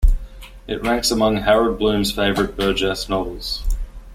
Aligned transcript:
It 0.67 0.81
ranks 0.81 1.11
among 1.11 1.35
Harold 1.37 1.77
Bloom's 1.77 2.11
favourite 2.11 2.57
Burgess 2.57 3.07
novels. 3.07 3.61